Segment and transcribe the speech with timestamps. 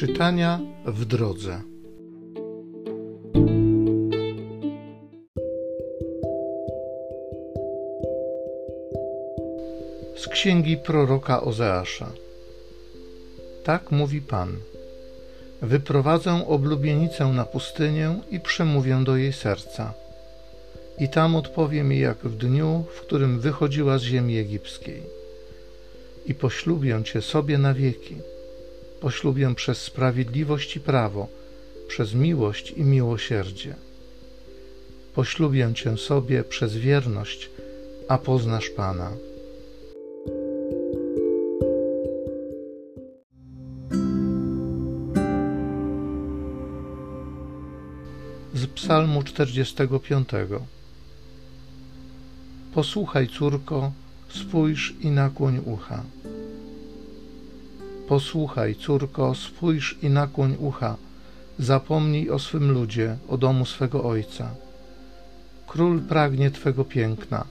[0.00, 1.60] Czytania w drodze.
[10.16, 12.12] Z księgi proroka Ozeasza.
[13.64, 14.56] Tak mówi Pan.
[15.62, 19.94] Wyprowadzę oblubienicę na pustynię i przemówię do jej serca.
[20.98, 25.02] I tam odpowiem jej jak w dniu, w którym wychodziła z ziemi egipskiej.
[26.26, 28.16] I poślubię cię sobie na wieki
[29.00, 31.28] poślubię przez sprawiedliwość i prawo,
[31.88, 33.74] przez miłość i miłosierdzie.
[35.14, 37.50] Poślubię Cię sobie przez wierność,
[38.08, 39.10] a poznasz Pana.
[48.54, 50.28] Z Psalmu 45
[52.74, 53.92] Posłuchaj, córko,
[54.28, 56.02] spójrz i nakłoń ucha.
[58.10, 60.96] Posłuchaj, córko, spójrz i nakłoń ucha.
[61.58, 64.50] Zapomnij o swym ludzie, o domu swego ojca.
[65.66, 67.44] Król pragnie Twego piękna,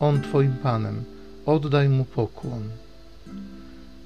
[0.00, 1.04] on Twoim Panem,
[1.46, 2.62] oddaj mu pokłon.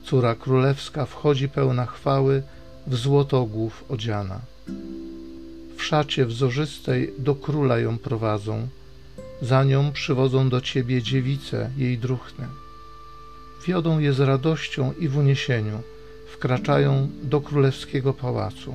[0.04, 2.42] Córa królewska wchodzi pełna chwały,
[2.86, 4.40] w złotogłów odziana.
[5.76, 8.68] W szacie wzorzystej do króla ją prowadzą,
[9.42, 12.46] za nią przywodzą do Ciebie dziewice, jej druchne.
[13.66, 15.82] Wiodą je z radością i w uniesieniu,
[16.34, 18.74] wkraczają do królewskiego pałacu.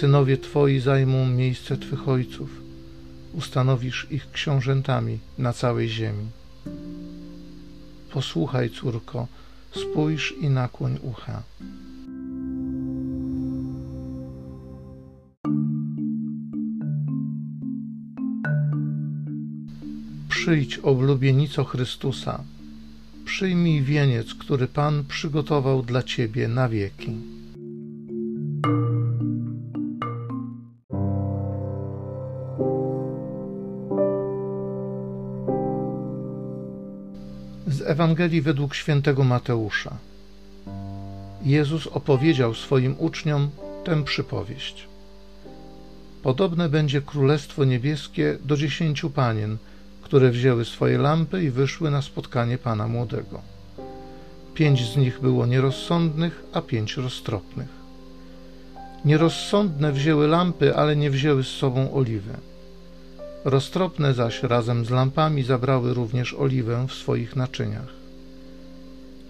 [0.00, 2.50] Synowie Twoi zajmą miejsce Twych ojców,
[3.32, 6.26] ustanowisz ich książętami na całej ziemi.
[8.12, 9.26] Posłuchaj, córko,
[9.76, 11.42] spójrz i nakłoń ucha.
[20.28, 22.44] Przyjdź, oblubienico Chrystusa,
[23.28, 27.12] przyjmij wieniec, który Pan przygotował dla Ciebie na wieki.
[37.66, 39.96] Z Ewangelii według świętego Mateusza.
[41.42, 43.50] Jezus opowiedział swoim uczniom
[43.84, 44.86] tę przypowieść.
[46.22, 49.56] Podobne będzie Królestwo Niebieskie do dziesięciu panien,
[50.08, 53.40] które wzięły swoje lampy i wyszły na spotkanie Pana Młodego.
[54.54, 57.68] Pięć z nich było nierozsądnych, a pięć roztropnych.
[59.04, 62.34] Nierozsądne wzięły lampy, ale nie wzięły z sobą oliwy.
[63.44, 67.92] Roztropne zaś razem z lampami zabrały również oliwę w swoich naczyniach.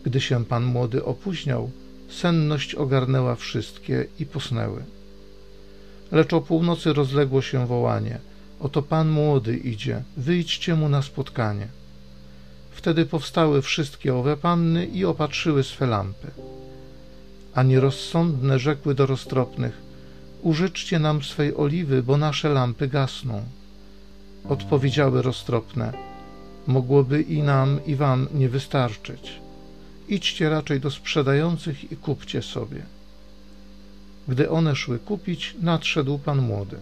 [0.05, 1.71] Gdy się Pan Młody opóźniał,
[2.11, 4.85] senność ogarnęła wszystkie i posnęły.
[6.13, 8.19] Lecz o północy rozległo się wołanie–
[8.61, 11.69] Oto Pan młody idzie, wyjdźcie mu na spotkanie.
[12.71, 16.31] Wtedy powstały wszystkie owe panny i opatrzyły swe lampy.
[17.55, 19.83] A nierozsądne rzekły do roztropnych:
[20.43, 23.43] Użyczcie nam swej oliwy, bo nasze lampy gasną.
[24.49, 25.93] Odpowiedziały roztropne:
[26.67, 29.41] Mogłoby i nam, i wam nie wystarczyć.
[30.09, 32.83] Idźcie raczej do sprzedających i kupcie sobie.
[34.29, 36.77] Gdy one szły kupić, nadszedł pan młody.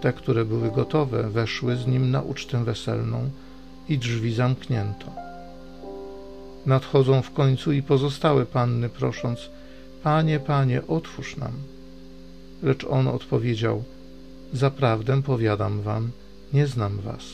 [0.00, 3.30] Te, które były gotowe, weszły z nim na ucztę weselną
[3.88, 5.06] i drzwi zamknięto.
[6.66, 9.50] Nadchodzą w końcu i pozostałe panny, prosząc:
[10.02, 11.52] Panie, panie, otwórz nam.
[12.62, 13.84] Lecz on odpowiedział:
[14.52, 16.10] Zaprawdę powiadam wam,
[16.52, 17.24] nie znam was.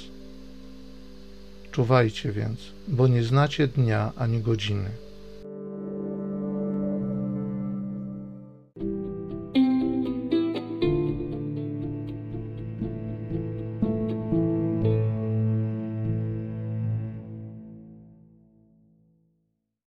[1.72, 2.58] Czuwajcie więc,
[2.88, 4.90] bo nie znacie dnia ani godziny.